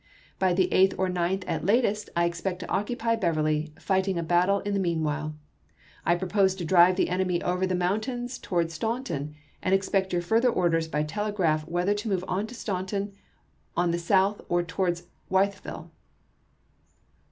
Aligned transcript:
By 0.39 0.53
the 0.55 0.67
8th 0.71 0.95
or 0.97 1.09
9th 1.09 1.43
at 1.45 1.63
latest 1.63 2.09
I 2.15 2.25
expect 2.25 2.61
to 2.61 2.69
occupy 2.71 3.15
Beverly, 3.15 3.71
fighting 3.79 4.17
a 4.17 4.23
battle 4.23 4.61
in 4.61 4.73
the 4.73 4.79
mean 4.79 5.03
while. 5.03 5.35
I 6.07 6.15
propose 6.15 6.55
to 6.55 6.65
di'ive 6.65 6.95
the 6.95 7.07
enemy 7.07 7.39
over 7.43 7.67
the 7.67 7.75
mountains 7.75 8.39
towards 8.39 8.73
Staunton, 8.73 9.35
and 9.61 9.73
S^Towns^ 9.73 9.77
expect 9.77 10.13
your 10.13 10.23
further 10.23 10.49
orders 10.49 10.87
by 10.87 11.03
telegraph 11.03 11.67
whether 11.67 11.93
^efisei!^ 11.93 11.97
to 11.97 12.09
move 12.09 12.25
on 12.27 12.49
Staunton 12.49 13.13
on 13.77 13.91
the 13.91 13.99
south 13.99 14.41
or 14.49 14.63
towards 14.63 15.01
II., 15.01 15.05
p. 15.05 15.09
199. 15.33 15.73
■ 15.83 15.83
Wythe 15.83 15.83
ville." 15.83 15.91